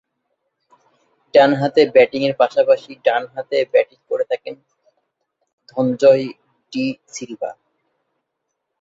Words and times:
ডানহাতে 1.33 1.81
ব্যাটিংয়ের 1.95 2.35
পাশাপাশি 2.41 2.91
ডানহাতে 3.05 3.57
ব্যাটিং 3.73 3.99
করে 4.09 4.23
থাকেন 4.31 4.53
ধনঞ্জয় 5.69 6.25
ডি 6.73 6.85
সিলভা। 7.07 7.51